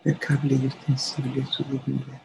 Impecable 0.07 0.55
y 0.55 0.67
ostensible 0.69 1.45
su 1.47 1.65
dignidad. 1.65 2.23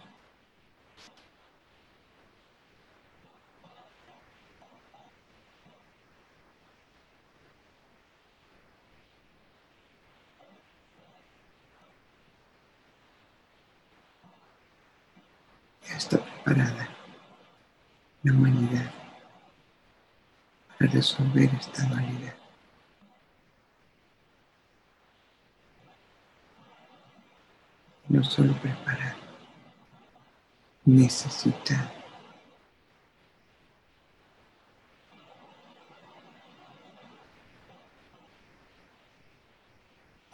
Ya 15.88 15.98
está 15.98 16.20
preparada 16.20 16.88
la 18.24 18.32
humanidad 18.32 18.92
para 20.78 20.92
resolver 20.92 21.50
esta 21.60 21.84
dualidad. 21.86 22.41
No 28.22 28.30
solo 28.30 28.54
preparado, 28.54 29.18
necesitado. 30.86 31.90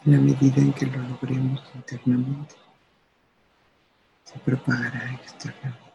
En 0.04 0.12
la 0.12 0.18
medida 0.18 0.60
en 0.60 0.74
que 0.74 0.84
lo 0.84 0.98
logremos 0.98 1.62
internamente, 1.74 2.56
se 4.24 4.38
propagará 4.40 5.14
externamente. 5.14 5.87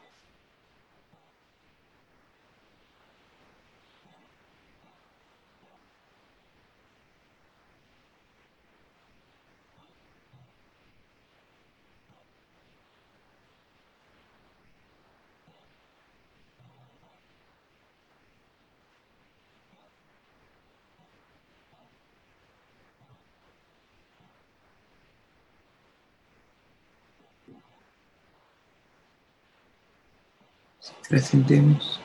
Si 30.83 30.91
trascendemos 31.07 32.01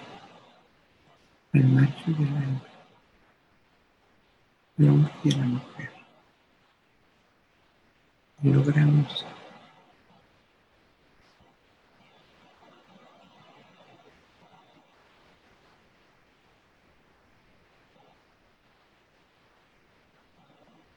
al 1.53 1.65
macho 1.65 2.13
y 2.13 2.15
al 2.15 2.21
hembra, 2.21 2.71
al 4.79 4.89
hombre 4.89 5.13
y 5.25 5.35
a 5.35 5.37
la 5.37 5.45
mujer, 5.47 5.93
y 8.41 8.49
logramos 8.51 9.27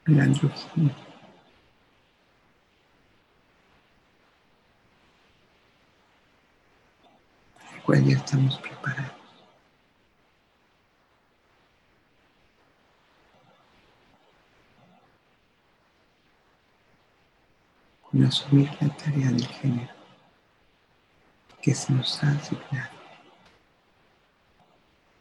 la 0.06 0.22
androginia. 0.22 1.11
Cual 7.84 8.04
ya 8.04 8.16
estamos 8.16 8.58
preparados. 8.58 9.12
Con 18.02 18.24
asumir 18.24 18.70
la 18.80 18.88
tarea 18.96 19.30
del 19.30 19.46
género 19.46 19.94
que 21.62 21.74
se 21.74 21.92
nos 21.92 22.22
ha 22.22 22.30
asignado, 22.32 22.90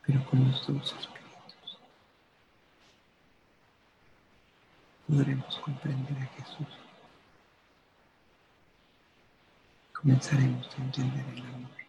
pero 0.05 0.25
con 0.25 0.43
los 0.43 0.67
dos 0.67 0.95
espíritus 0.99 1.21
podremos 5.07 5.59
comprender 5.59 6.17
a 6.17 6.25
Jesús. 6.25 6.67
Comenzaremos 9.93 10.67
a 10.73 10.81
entender 10.81 11.25
el 11.35 11.41
amor. 11.41 11.80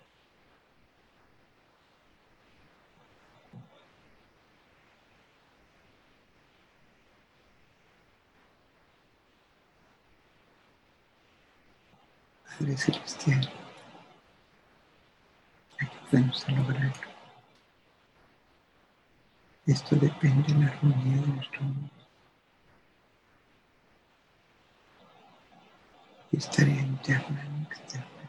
Padre 12.58 12.76
Celestial, 12.76 13.50
ayúdanos 15.78 16.48
a 16.48 16.52
lograrlo. 16.52 16.92
Esto 19.66 19.96
depende 19.96 20.52
de 20.52 20.58
la 20.60 20.66
armonía 20.66 21.20
de 21.22 21.26
nuestro 21.28 21.62
mundo. 21.62 21.90
Y 26.30 26.36
es 26.36 26.50
tarea 26.50 26.80
interna 26.80 27.44
y 27.58 27.62
externa. 27.62 28.21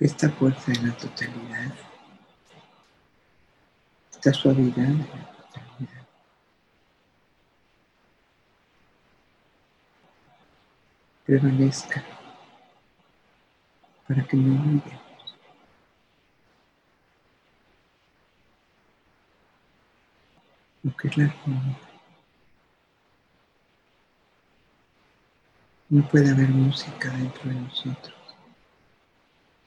Esta 0.00 0.30
fuerza 0.30 0.70
de 0.70 0.86
la 0.86 0.96
totalidad, 0.96 1.74
esta 4.12 4.32
suavidad 4.32 4.74
de 4.76 4.98
la 4.98 5.32
totalidad, 5.32 6.06
prevalezca 11.26 12.04
para 14.06 14.24
que 14.24 14.36
no 14.36 14.62
olvidemos. 14.62 14.98
Lo 20.84 20.96
que 20.96 21.08
es 21.08 21.16
la 21.18 21.24
armonía. 21.24 21.78
No 25.90 26.06
puede 26.08 26.30
haber 26.30 26.48
música 26.50 27.10
dentro 27.10 27.50
de 27.50 27.56
nosotros 27.56 28.17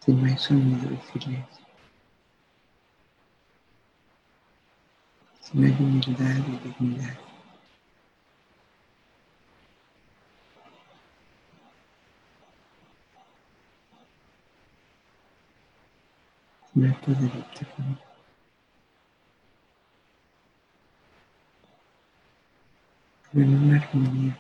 si 0.04 0.12
no 0.14 0.26
hay 0.26 0.38
sonido 0.38 0.91
y 0.91 1.20
silencio. 1.20 1.66
Si 5.41 5.58
no 5.58 5.68
hay 5.68 5.74
humildad 5.74 6.38
y 6.47 6.68
dignidad. 6.68 7.18
Si 16.74 16.80
no 16.80 16.88
hay 16.88 16.93
poder. 16.93 17.32
Pero 23.32 23.45
en 23.45 23.64
una 23.64 23.80
armonía 23.80 24.38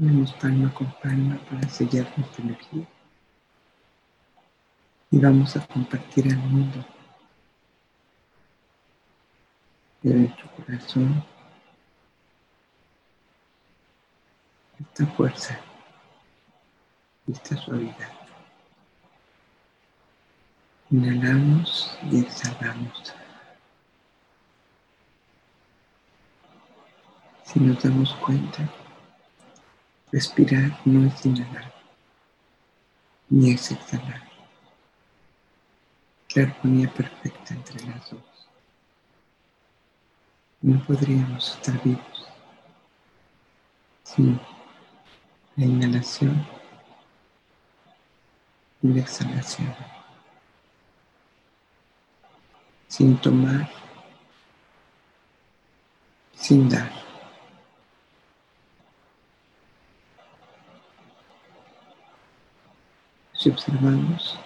Unimos 0.00 0.32
palma 0.32 0.72
con 0.72 0.90
palma 1.02 1.38
para 1.50 1.68
sellar 1.68 2.10
nuestra 2.16 2.42
energía. 2.42 2.86
Y 5.10 5.18
vamos 5.18 5.54
a 5.56 5.66
compartir 5.66 6.32
al 6.32 6.38
mundo 6.38 6.84
de 10.02 10.14
nuestro 10.14 10.50
corazón 10.56 11.22
esta 14.78 15.06
fuerza 15.08 15.60
esta 17.30 17.56
suavidad. 17.56 18.12
Inhalamos 20.90 21.96
y 22.10 22.20
exhalamos. 22.20 23.14
Si 27.44 27.60
nos 27.60 27.82
damos 27.82 28.14
cuenta, 28.14 28.68
Respirar 30.12 30.80
no 30.84 31.06
es 31.06 31.24
inhalar, 31.24 31.72
ni 33.28 33.52
es 33.52 33.70
exhalar. 33.70 34.28
La 36.34 36.42
armonía 36.42 36.92
perfecta 36.92 37.54
entre 37.54 37.86
las 37.86 38.10
dos. 38.10 38.48
No 40.62 40.82
podríamos 40.84 41.54
estar 41.54 41.82
vivos 41.82 42.28
sin 44.02 44.40
la 45.56 45.64
inhalación 45.64 46.46
y 48.82 48.88
la 48.88 49.00
exhalación. 49.00 49.74
Sin 52.88 53.16
tomar, 53.18 53.70
sin 56.34 56.68
dar. 56.68 57.09
Si 63.40 63.48
observamos, 63.48 64.38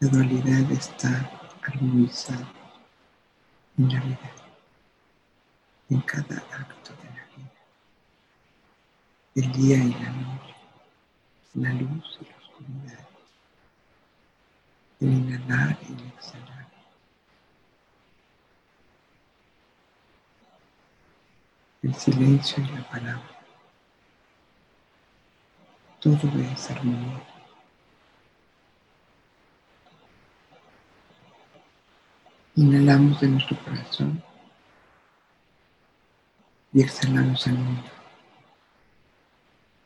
la 0.00 0.08
dualidad 0.10 0.70
está 0.70 1.30
armonizada 1.62 2.46
en 3.78 3.88
la 3.88 4.00
vida, 4.00 4.30
en 5.88 6.00
cada 6.02 6.36
acto 6.36 6.92
de 6.96 7.04
la 7.04 7.26
vida, 7.38 7.52
el 9.34 9.52
día 9.52 9.76
y 9.78 9.94
la 9.94 10.10
noche, 10.10 10.54
la 11.54 11.72
luz 11.72 12.18
y 12.20 12.24
la 12.26 12.36
oscuridad, 12.36 13.08
el 15.00 15.08
inhalar 15.08 15.78
y 15.88 15.92
el 15.94 16.08
exhalar. 16.08 16.68
El 21.82 21.94
silencio 21.94 22.62
y 22.62 22.66
la 22.76 22.90
palabra. 22.90 23.33
Todo 26.04 26.18
es 26.38 26.70
armonía. 26.70 27.18
Inhalamos 32.56 33.18
de 33.22 33.28
nuestro 33.28 33.58
corazón 33.64 34.22
y 36.74 36.82
exhalamos 36.82 37.46
al 37.46 37.54
mundo. 37.54 37.90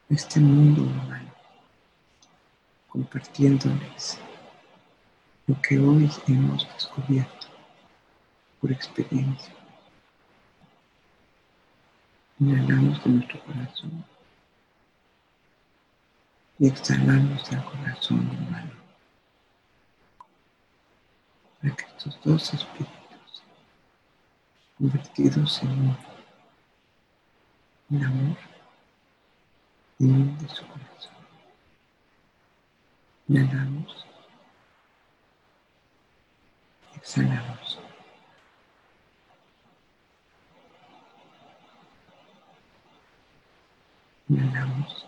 Este 0.08 0.40
mundo 0.40 0.82
humano, 0.82 1.32
compartiéndoles 2.88 4.18
lo 5.46 5.62
que 5.62 5.78
hoy 5.78 6.10
hemos 6.26 6.66
descubierto 6.74 7.46
por 8.60 8.72
experiencia. 8.72 9.54
Inhalamos 12.40 13.04
de 13.04 13.10
nuestro 13.10 13.40
corazón 13.44 14.04
y 16.58 16.66
exhalamos 16.66 17.50
el 17.52 17.64
corazón 17.64 18.28
humano. 18.30 18.72
Para 21.60 21.74
que 21.74 21.84
estos 21.84 22.20
dos 22.24 22.54
espíritus, 22.54 23.42
convertidos 24.76 25.62
en 25.62 25.70
uno, 25.70 25.98
en 27.90 28.04
amor, 28.04 28.36
de 29.98 30.48
su 30.48 30.66
corazón, 30.66 31.14
inhalamos, 33.28 34.06
exhalamos. 36.96 37.78
Inhalamos. 44.28 45.07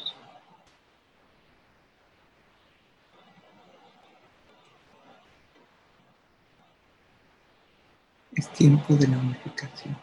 Es 8.35 8.49
tiempo 8.53 8.95
de 8.95 9.07
la 9.07 9.17
unificación. 9.17 9.97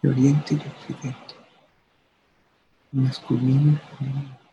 De 0.00 0.08
Oriente 0.10 0.54
y 0.54 0.58
Occidente. 0.58 1.34
Masculino 2.92 3.72
y 3.72 3.96
femenino. 3.96 4.47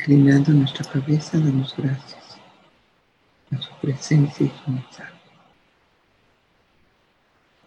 Inclinando 0.00 0.52
nuestra 0.52 0.90
cabeza, 0.90 1.38
damos 1.38 1.76
gracias 1.76 2.38
a 3.52 3.60
su 3.60 3.70
presencia 3.82 4.46
y 4.46 4.64
su 4.64 4.70
mensaje. 4.70 5.20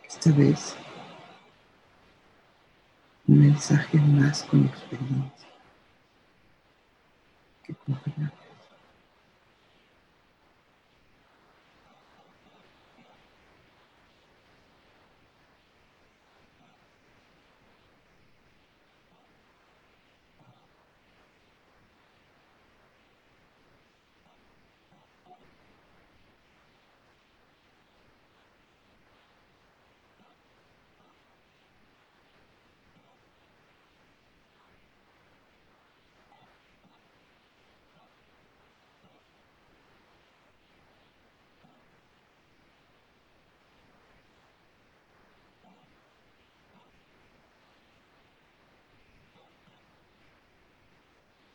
Esta 0.08 0.32
vez, 0.32 0.76
un 3.28 3.40
mensaje 3.40 4.00
más 4.00 4.42
con 4.46 4.66
experiencia 4.66 5.48
que 7.64 7.76
con. 7.76 8.43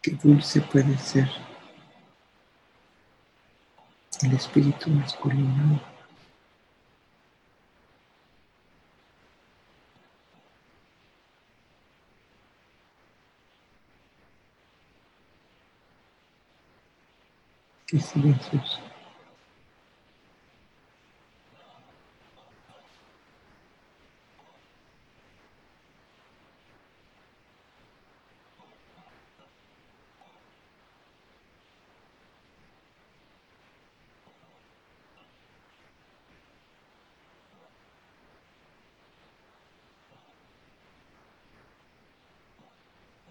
Qué 0.03 0.13
dulce 0.13 0.61
puede 0.61 0.97
ser 0.99 1.29
el 4.23 4.33
espíritu 4.35 4.91
masculino. 4.91 5.81
Qué 17.87 17.99
silencioso. 18.01 18.88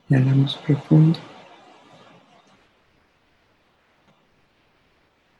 Inhalamos 0.09 0.55
profundo. 0.65 1.19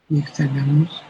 Y 0.09 0.19
exhalamos. 0.19 1.03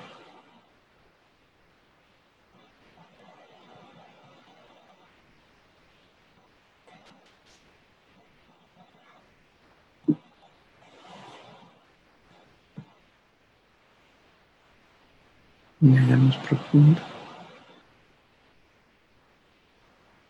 Inhalamos 15.81 16.37
profundo. 16.37 17.01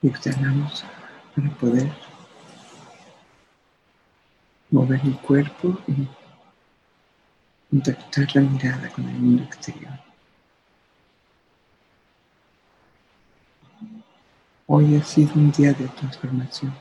Y 0.01 0.07
exhalamos 0.07 0.86
para 1.36 1.49
poder 1.55 1.91
mover 4.70 4.99
el 5.03 5.18
cuerpo 5.20 5.78
y 5.88 6.07
contactar 7.70 8.28
la 8.36 8.41
mirada 8.41 8.89
con 8.89 9.07
el 9.07 9.15
mundo 9.15 9.43
exterior. 9.43 9.99
Hoy 14.65 14.95
ha 14.95 15.03
sido 15.03 15.34
un 15.36 15.51
día 15.51 15.72
de 15.74 15.88
transformación. 15.88 16.74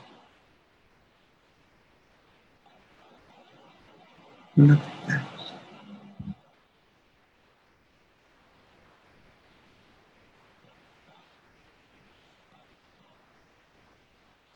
No 4.55 4.73
lo 4.73 4.79
perdamos. 4.79 5.53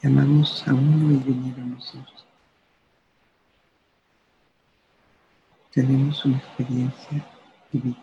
Llamamos 0.02 0.68
a 0.68 0.74
uno 0.74 1.12
y 1.12 1.18
vinieron 1.18 1.76
nosotros. 1.76 2.31
Tenemos 5.72 6.26
una 6.26 6.38
experiencia 6.38 7.26
divina. 7.72 7.98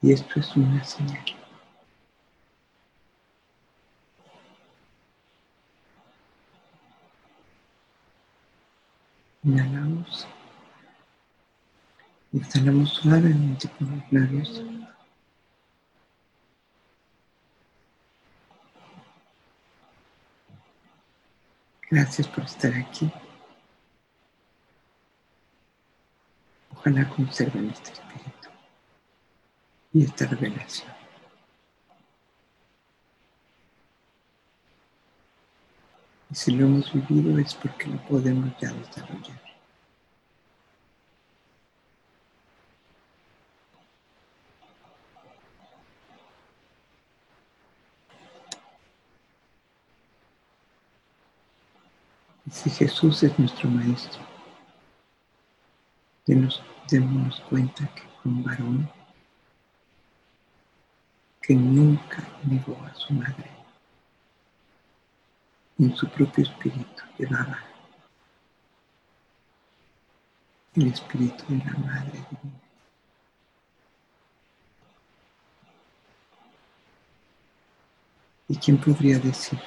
Y 0.00 0.12
esto 0.12 0.38
es 0.38 0.56
una 0.56 0.82
señal. 0.84 1.24
Inhalamos. 9.42 10.26
Exhalamos 12.32 12.90
suavemente 12.90 13.68
por 13.68 13.88
los 13.88 14.12
labios. 14.12 14.77
Gracias 21.90 22.28
por 22.28 22.44
estar 22.44 22.72
aquí. 22.74 23.10
Ojalá 26.72 27.08
conserven 27.08 27.70
este 27.70 27.92
espíritu 27.92 28.48
y 29.94 30.04
esta 30.04 30.26
revelación. 30.26 30.92
Y 36.30 36.34
si 36.34 36.50
lo 36.52 36.66
hemos 36.66 36.92
vivido 36.92 37.38
es 37.38 37.54
porque 37.54 37.86
lo 37.86 37.96
podemos 38.06 38.52
ya 38.60 38.70
desarrollar. 38.70 39.47
Si 52.50 52.70
Jesús 52.70 53.22
es 53.24 53.38
nuestro 53.38 53.68
Maestro, 53.68 54.22
démonos 56.26 57.40
cuenta 57.48 57.86
que 57.94 58.02
fue 58.02 58.32
un 58.32 58.42
varón 58.42 58.90
que 61.42 61.54
nunca 61.54 62.22
negó 62.44 62.76
a 62.84 62.94
su 62.94 63.12
madre. 63.12 63.50
En 65.78 65.94
su 65.94 66.08
propio 66.08 66.44
espíritu 66.44 67.02
llevaba 67.18 67.58
el 70.74 70.86
espíritu 70.88 71.44
de 71.48 71.58
la 71.58 71.72
Madre 71.72 72.12
Divina. 72.12 72.60
¿Y 78.48 78.56
quién 78.56 78.78
podría 78.78 79.18
decir 79.18 79.60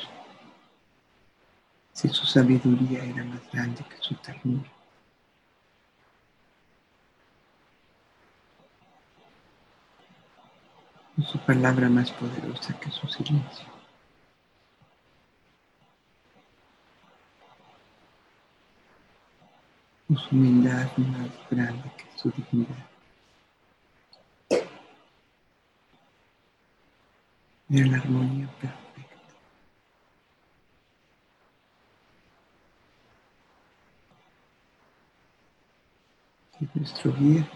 si 1.93 2.07
su 2.09 2.25
sabiduría 2.25 3.03
era 3.03 3.23
más 3.23 3.41
grande 3.51 3.83
que 3.83 3.97
su 3.99 4.15
ternura. 4.15 4.69
O 11.17 11.21
su 11.23 11.37
palabra 11.39 11.89
más 11.89 12.11
poderosa 12.11 12.79
que 12.79 12.89
su 12.89 13.07
silencio. 13.07 13.67
O 20.09 20.15
su 20.15 20.35
humildad 20.35 20.89
más 20.97 21.29
grande 21.49 21.91
que 21.97 22.05
su 22.17 22.31
dignidad. 22.31 22.87
Era 27.69 27.85
la 27.87 27.97
armonía 27.97 28.47
perfecta. 28.59 28.80
es 36.65 36.75
nuestro 36.75 37.13
guía, 37.13 37.47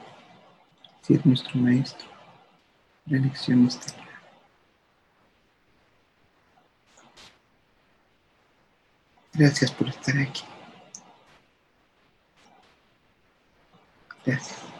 si 1.01 1.14
es 1.14 1.26
nuestro 1.26 1.60
maestro. 1.60 2.08
La 3.06 3.18
elección 3.18 3.68
está. 3.68 3.93
Gracias 9.34 9.72
por 9.72 9.89
estar 9.89 10.18
aquí. 10.18 10.43
Gracias. 14.26 14.75